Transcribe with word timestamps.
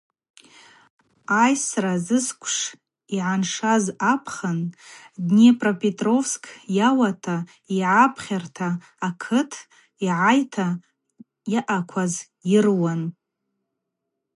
Айсра 1.43 1.95
зысквш 2.05 2.55
йгӏаншаз 3.15 3.85
апхын 4.13 4.59
Днепропетровск 5.27 6.43
йауата 6.79 7.37
йгӏапхарта 7.75 8.69
акыт 9.07 9.51
йгӏайта 10.05 10.67
йаъакваз 11.53 12.13
йрыуан. 12.53 13.01